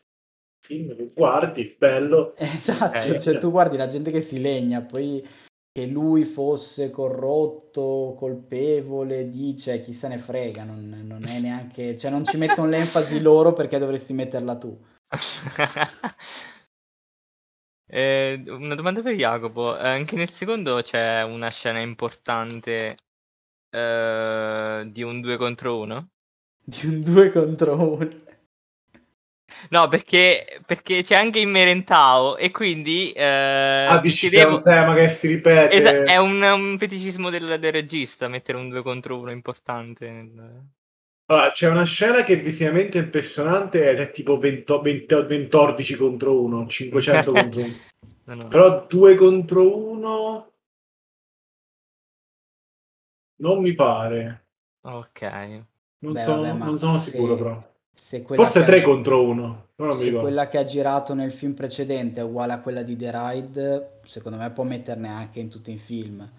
[0.66, 3.18] film che guardi, bello, Esatto, Ok.
[3.18, 5.26] cioè tu guardi la gente che si legna, poi
[5.72, 12.10] che lui fosse corrotto, colpevole, dice chi se ne frega, non, non è neanche, cioè
[12.10, 14.78] non ci mettono l'enfasi loro perché dovresti metterla tu.
[17.88, 22.96] eh, una domanda per Jacopo, eh, anche nel secondo c'è una scena importante
[23.70, 26.08] eh, di un 2 contro 1?
[26.64, 28.08] Di un 2 contro 1.
[29.70, 33.10] No, perché, perché c'è anche in Merentau e quindi...
[33.12, 34.52] Eh, ah, dici chiedevo...
[34.52, 35.74] è un tema che si ripete.
[35.74, 40.10] Esa- è un, un feticismo del, del, regista mettere un 2 contro 1 importante.
[40.10, 40.64] Nel...
[41.26, 46.40] Allora, c'è una scena che è visivamente impressionante ed è tipo 20, 20, 14 contro
[46.40, 47.72] 1, 500 contro 1.
[48.24, 48.48] No, no.
[48.48, 50.50] Però 2 contro 1
[53.38, 54.46] non mi pare.
[54.82, 55.22] Ok.
[55.98, 57.74] Non, Beh, sono, vabbè, non sono sicuro però.
[57.98, 58.82] Forse 3 ha...
[58.82, 59.66] contro 1.
[59.90, 64.00] Se quella che ha girato nel film precedente è uguale a quella di The Ride,
[64.04, 66.30] secondo me può metterne anche in tutti i film.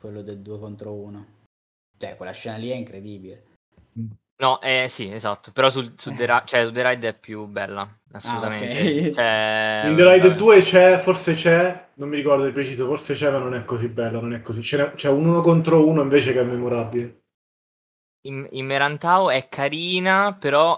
[0.00, 1.26] Quello del 2 contro 1.
[1.98, 3.44] Cioè, quella scena lì è incredibile.
[4.38, 5.52] No, eh, sì, esatto.
[5.52, 8.66] Però sul, su The, Ra- cioè, The Ride è più bella, assolutamente.
[8.66, 9.12] Ah, okay.
[9.12, 13.30] cioè, in The Ride 2 c'è, forse c'è, non mi ricordo di preciso, forse c'è,
[13.30, 14.62] ma non è così bella, non è così.
[14.62, 17.19] C'è, c'è un uno contro uno invece che è memorabile
[18.22, 20.76] in, in Merantau è carina, però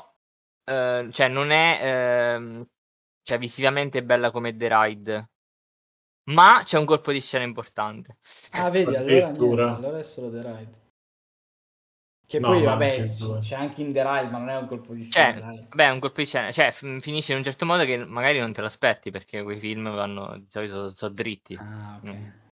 [0.64, 2.66] eh, cioè non è eh,
[3.22, 5.31] cioè visivamente bella come The Ride.
[6.31, 8.16] Ma c'è un colpo di scena importante.
[8.52, 10.81] Ah, vedi, allora, niente, allora è solo The Ride.
[12.26, 14.94] Che no, poi, vabbè, c- c'è anche in The Ride, ma non è un colpo
[14.94, 15.33] di scena.
[15.35, 16.52] Cioè, vabbè, è un colpo di scena.
[16.52, 19.59] Cioè, f- finisce in un certo modo che magari non te lo aspetti, perché quei
[19.59, 21.55] film vanno, di solito, sono so dritti.
[21.59, 22.09] Ah, ok.
[22.09, 22.52] Mm.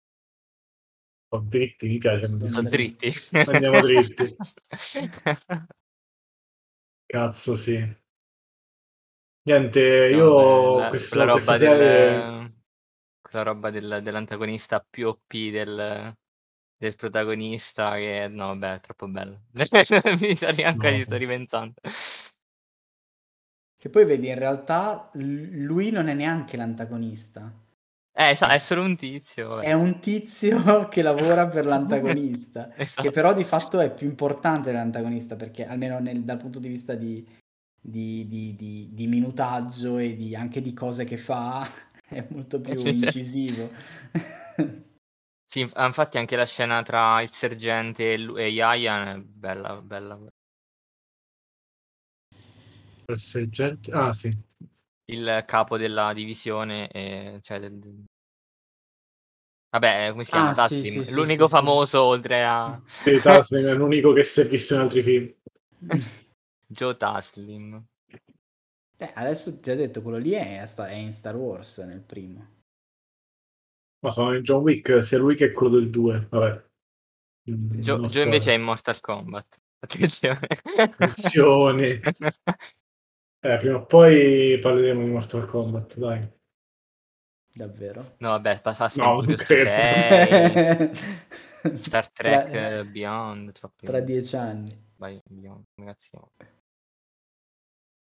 [1.35, 2.29] Sono dritti, mi piace.
[2.47, 3.13] Sono dritti.
[3.33, 4.37] Andiamo dritti.
[7.07, 8.03] Cazzo, sì.
[9.47, 12.55] Niente, io no, la, questo, quella roba, del, serie...
[13.21, 16.17] quella roba del, dell'antagonista più OP del,
[16.77, 19.43] del protagonista che no, vabbè, è troppo bello.
[19.51, 21.05] mi sto, anche no.
[21.05, 21.81] sto riventando.
[23.77, 27.64] Che poi vedi, in realtà lui non è neanche l'antagonista.
[28.17, 29.49] Eh, esa- è solo un tizio.
[29.49, 29.65] vabbè.
[29.67, 33.11] È un tizio che lavora per l'antagonista, che Esatto.
[33.11, 37.27] però di fatto è più importante dell'antagonista, perché almeno nel- dal punto di vista di,
[37.81, 41.67] di- di- di- di minutaggio e di- anche di cose che fa,
[42.09, 43.69] è molto più incisivo.
[45.47, 49.81] Sì, ah, infatti anche la scena tra il sergente e, lu- e Yaya è bella,
[49.81, 50.19] bella.
[53.07, 53.91] Il sergente...
[53.93, 54.31] Ah, sì.
[55.07, 58.05] Il capo della divisione, e, cioè del-
[59.71, 60.51] Vabbè, come si chiama?
[60.51, 61.05] Ah, sì, Taslim.
[61.05, 61.61] sì, L'unico sì, sì.
[61.61, 65.35] famoso oltre a Sì, Taslim è l'unico che si è visto in altri film.
[66.67, 67.85] Joe Taslim.
[68.97, 72.53] Eh, adesso ti ho detto, quello lì è, è in Star Wars nel primo.
[74.05, 76.29] Ma sono in John Wick, sia lui che quello del 2.
[76.31, 76.65] Vabbè.
[77.51, 79.61] Mm, Joe, non Joe invece è in Mortal Kombat.
[79.85, 80.47] Attenzione.
[80.77, 82.01] Attenzione.
[83.45, 86.19] Eh, prima o poi parleremo di Mortal Kombat, dai.
[87.53, 88.15] Davvero?
[88.19, 89.71] No, vabbè, fa Fast No, and non Furious credo.
[91.69, 93.85] 6, Star Trek Tra, eh, Beyond, troppi...
[93.87, 94.75] tra dieci anni.
[94.97, 96.09] Vai, Beyond, ragazzi.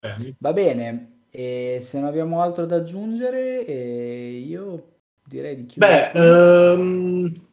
[0.01, 6.11] Eh, Va bene, e se non abbiamo altro da aggiungere, eh, io direi di chiudere.
[6.13, 7.48] Beh, qui.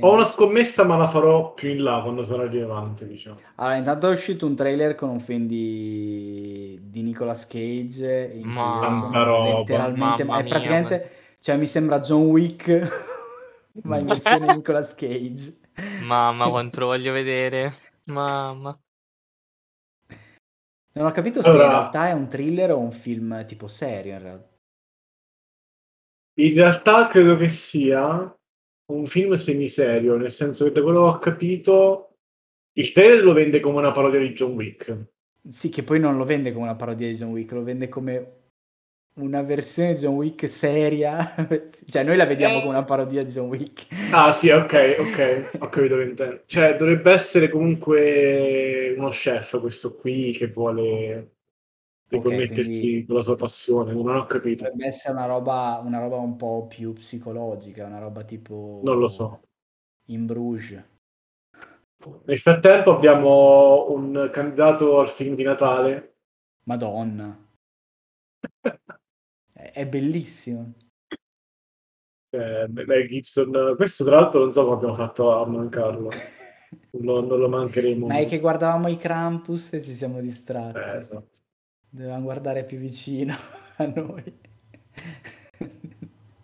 [0.00, 0.24] Ho una niente.
[0.24, 3.42] scommessa, ma la farò più in là quando sarà rilevante, diciamo.
[3.58, 9.22] Allora, intanto è uscito un trailer con un film di, di Nicolas Cage in Ma...
[9.24, 9.40] Roba.
[9.40, 12.86] letteralmente, Mamma è mia, praticamente, cioè mi sembra John Wick,
[13.84, 15.58] ma in versione Nicolas Cage.
[15.98, 17.70] Mamma, quanto lo voglio vedere.
[18.06, 18.78] Mamma.
[20.94, 24.14] Non ho capito se in Allora, realtà è un thriller o un film tipo serio,
[24.14, 24.58] in realtà.
[26.38, 28.35] in realtà credo che sia
[28.86, 32.10] un film semiserio, nel senso che da quello che ho capito,
[32.74, 34.96] il trailer lo vende come una parodia di John Wick.
[35.48, 38.32] Sì, che poi non lo vende come una parodia di John Wick, lo vende come
[39.14, 41.34] una versione di John Wick seria.
[41.86, 43.86] Cioè, noi la vediamo come una parodia di John Wick.
[44.12, 46.40] Ah, sì, ok, ok, ho capito che intendi.
[46.46, 51.35] Cioè, dovrebbe essere comunque uno chef questo qui che vuole
[52.08, 54.62] Ok, riconnettersi quindi con la sua passione, non ho capito.
[54.62, 59.08] dovrebbe essere una roba, una roba un po' più psicologica, una roba Non lo tipo
[59.08, 59.40] so.
[60.06, 60.84] in Bruges.
[62.26, 66.14] Nel frattempo abbiamo un candidato al film di Natale.
[66.64, 67.36] Madonna,
[69.52, 70.74] è, bellissimo.
[72.30, 73.74] Cioè, Mel Gibson.
[73.76, 76.10] Questo tra l'altro non so come abbiamo fatto a mancarlo.
[76.98, 78.08] Non, non lo mancheremo.
[78.08, 80.98] Ma è che guardavamo i Krampus e ci siamo Eh, distratti.
[80.98, 81.30] esatto.
[81.88, 83.34] Dovevamo guardare più vicino
[83.76, 84.38] a noi.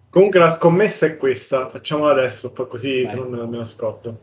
[0.09, 3.11] Comunque la scommessa è questa, facciamola adesso, così Vai.
[3.12, 4.20] se non me la, me la scordo.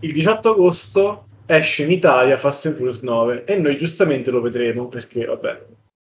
[0.00, 4.88] Il 18 agosto esce in Italia Fast and Furious 9 e noi giustamente lo vedremo
[4.88, 5.50] perché, vabbè,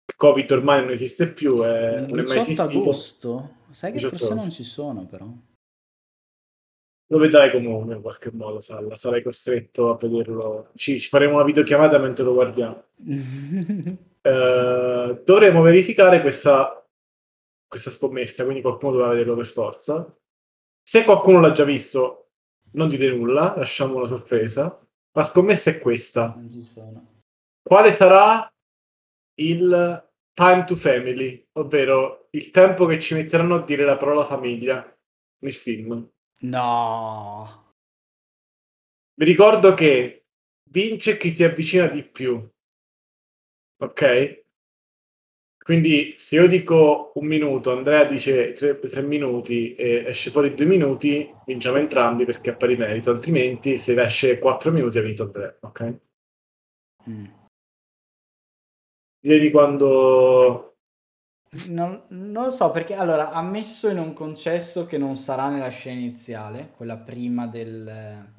[0.04, 2.78] il Covid ormai non esiste più, e Il non è mai 18 esistito.
[2.80, 3.54] agosto?
[3.70, 4.54] Sai che 18 forse non agosto.
[4.62, 5.26] ci sono però.
[7.10, 10.70] Lo vedrai comunque in qualche modo, Salla, sarai costretto a vederlo.
[10.74, 12.84] Ci, ci faremo una videochiamata mentre lo guardiamo.
[14.20, 16.86] Eh, dovremo verificare questa,
[17.66, 20.18] questa scommessa, quindi qualcuno dovrà vederlo per forza.
[20.82, 22.32] Se qualcuno l'ha già visto,
[22.72, 24.78] non dite nulla, lasciamo una sorpresa.
[25.12, 26.38] La scommessa è questa.
[27.62, 28.52] Quale sarà
[29.36, 34.94] il time to family, ovvero il tempo che ci metteranno a dire la parola famiglia
[35.38, 36.06] nel film?
[36.40, 37.74] No.
[39.14, 40.26] Vi ricordo che
[40.70, 42.48] vince chi si avvicina di più.
[43.80, 44.46] Ok?
[45.68, 50.64] Quindi se io dico un minuto, Andrea dice tre, tre minuti e esce fuori due
[50.64, 55.56] minuti, vinciamo entrambi perché è pari merito, altrimenti se esce quattro minuti ha vinto Andrea,
[55.60, 56.00] ok?
[57.10, 57.24] Mm.
[59.20, 60.67] Vedi quando...
[61.68, 65.68] Non, non lo so perché allora ha messo in un concesso che non sarà nella
[65.70, 68.32] scena iniziale, quella prima del,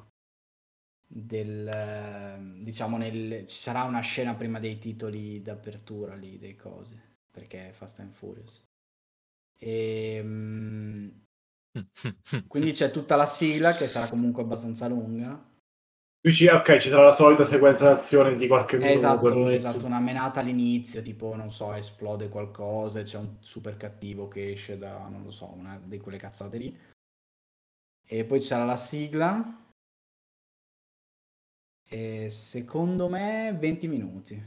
[1.06, 7.68] del diciamo nel, ci sarà una scena prima dei titoli d'apertura lì, dei cose, perché
[7.68, 8.64] è Fast and Furious.
[9.58, 11.08] E, mm,
[12.46, 15.49] quindi c'è tutta la sigla che sarà comunque abbastanza lunga.
[16.22, 18.94] Dici, ok, ci sarà la solita sequenza d'azione di qualche minuto.
[18.94, 24.50] Esatto, esatto, una menata all'inizio, tipo, non so, esplode qualcosa, c'è un super cattivo che
[24.50, 26.78] esce da, non lo so, una di quelle cazzate lì.
[28.06, 29.64] E poi c'era la sigla.
[31.88, 34.42] E secondo me 20 minuti.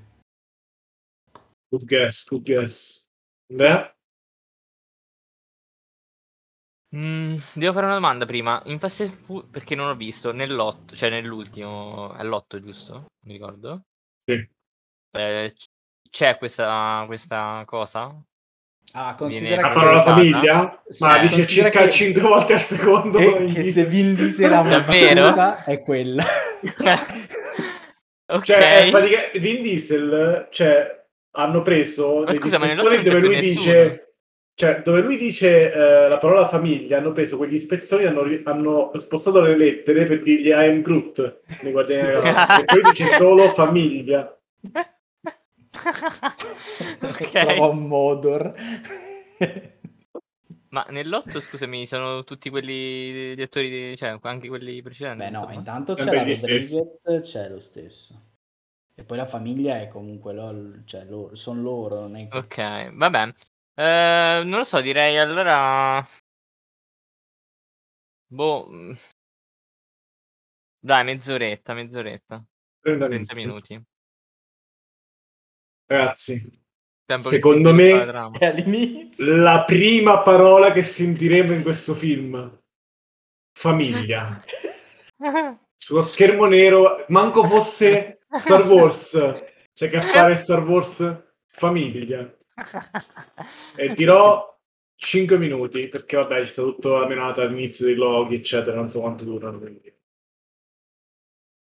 [1.69, 3.07] Good guess, good guess.
[3.49, 3.91] Andrea?
[6.95, 8.61] Mm, devo fare una domanda prima.
[8.65, 13.05] In Fast and Fu- perché non ho visto nell'otto, cioè nell'ultimo, è l'otto, giusto?
[13.25, 13.81] Mi ricordo.
[14.25, 14.47] Sì.
[15.15, 15.55] Eh,
[16.09, 18.15] c'è questa, questa cosa?
[18.91, 20.13] Ah, considera La che, parola Usata?
[20.15, 20.83] famiglia?
[20.87, 23.17] Sì, Ma eh, dice circa che- 5 volte al secondo.
[23.17, 25.21] che, che se Vin Diesel ha una Davvero?
[25.21, 26.23] battuta è quella.
[28.43, 34.12] Cioè, è pratica- Vin Diesel, cioè, hanno preso Ma scusa, ma dove lui più dice...
[34.55, 39.41] Cioè, dove lui dice eh, la parola famiglia, hanno preso quegli spezzoni, hanno, hanno spostato
[39.41, 42.07] le lettere per dirgli I am Groot nei Guardiani Sì.
[42.07, 44.37] della Galassia, e poi dice solo famiglia.
[47.01, 47.57] Ok.
[47.59, 48.53] un Modor.
[50.69, 55.23] Ma nell'otto, scusami, sono tutti quelli gli attori, di- cioè anche quelli precedenti.
[55.23, 55.53] Beh no, insomma.
[55.55, 56.77] intanto stessi.
[56.77, 58.21] Rodriguez, c'è lo stesso.
[58.95, 62.27] E poi la famiglia è comunque loro, cioè loro, sono loro, non è.
[62.31, 63.33] Ok, vabbè.
[63.75, 66.05] Eh, non lo so, direi allora...
[68.27, 68.67] Boh...
[68.69, 68.93] mm.
[70.79, 72.43] Dai, mezz'oretta, mezz'oretta.
[72.81, 73.83] 30 30 minuti.
[75.85, 76.63] Ragazzi,
[77.05, 78.37] Tempo che Secondo si me- sviluppa la trama.
[78.39, 79.35] All'inizio...
[79.35, 82.61] la prima parola che sentiremo in questo film,
[83.51, 84.41] famiglia.
[85.75, 89.11] Sullo schermo nero, manco fosse Star Wars,
[89.73, 92.33] cioè che appare Star Wars famiglia.
[93.75, 94.57] E dirò
[94.95, 99.01] 5 minuti, perché vabbè, c'è sta tutto la menata all'inizio dei loghi, eccetera, non so
[99.01, 99.59] quanto durano.
[99.59, 99.91] Quindi.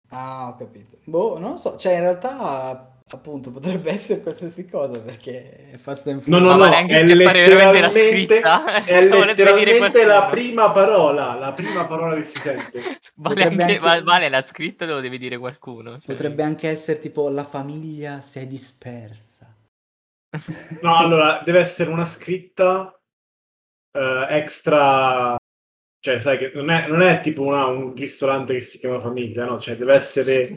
[0.10, 0.98] Ah, ho capito.
[1.06, 6.08] Boh, non lo so, cioè in realtà appunto potrebbe essere qualsiasi cosa perché è Fast
[6.08, 6.42] and No, Furious.
[6.42, 8.84] no, Ma no, vale anche è letteralmente, scritta.
[8.84, 12.82] è letteralmente la prima parola, la prima parola che si sente.
[13.16, 16.00] Vale, anche, anche- va- vale la scritta lo devi dire qualcuno?
[16.00, 19.31] Cioè, Potrebbe anche essere tipo la famiglia si è dispersa.
[20.82, 22.98] No, allora, deve essere una scritta
[23.94, 25.36] eh, extra,
[26.00, 29.46] cioè, sai che non è, non è tipo una- un ristorante che si chiama famiglia,
[29.46, 29.60] no?
[29.60, 30.54] Cioè, deve essere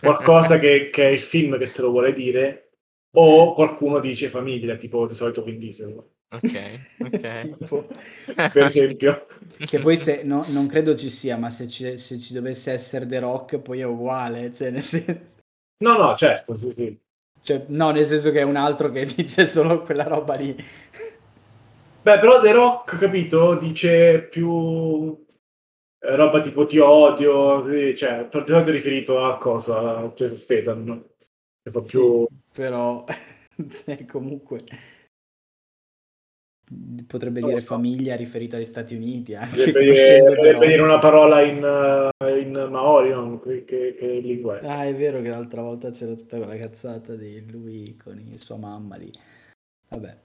[0.00, 2.70] qualcosa che, che è il film che te lo vuole dire,
[3.16, 7.56] o qualcuno dice famiglia, tipo di solito Vin Diesel, Ok, ok.
[7.58, 7.86] Tipo,
[8.26, 9.26] per esempio.
[9.66, 13.06] che poi se no, non credo ci sia, ma se ci, se ci dovesse essere
[13.06, 15.40] The Rock poi è uguale, cioè nel senso...
[15.82, 17.00] No, no, certo, sì, sì.
[17.42, 20.54] Cioè, no, nel senso che è un altro che dice solo quella roba lì.
[22.02, 25.24] Beh, però The Rock, capito, dice più
[25.98, 29.98] eh, roba tipo ti odio, cioè, per di solito è riferito a cosa?
[29.98, 31.06] A Jason Statham, no?
[31.62, 32.26] Che fa più...
[32.28, 33.04] Sì, però
[33.84, 34.64] cioè, comunque
[37.06, 37.74] potrebbe Non dire so.
[37.74, 43.40] famiglia riferito agli Stati Uniti anche Dovrebbe dire, una parola in, eh, in Maori, no?
[43.40, 44.66] Che, che, che lingua è?
[44.66, 48.96] Ah, è vero che l'altra volta c'era tutta quella cazzata di lui con sua mamma
[48.96, 49.10] lì.
[49.88, 50.16] Vabbè.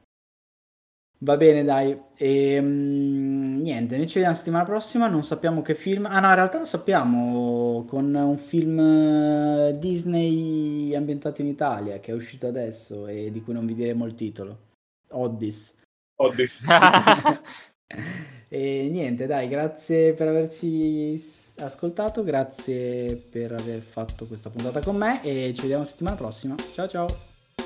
[1.19, 1.99] Va bene, dai.
[2.15, 5.07] E, mm, niente, noi ci vediamo la settimana prossima.
[5.07, 6.05] Non sappiamo che film.
[6.05, 12.11] Ah, no, in realtà lo sappiamo con un film eh, Disney ambientato in Italia che
[12.11, 14.65] è uscito adesso e di cui non vi diremo il titolo.
[15.11, 15.73] Oddis.
[16.17, 16.67] Odyssey.
[18.49, 21.21] E niente, dai, grazie per averci
[21.57, 26.55] ascoltato, grazie per aver fatto questa puntata con me e ci vediamo settimana prossima.
[26.73, 27.07] Ciao ciao.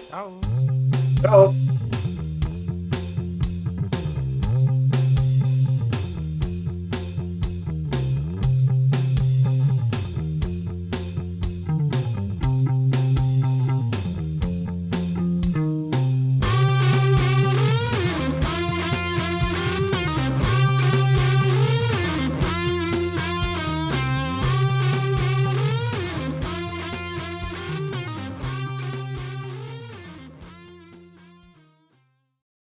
[0.10, 0.40] Ciao.
[1.22, 1.81] Ciao.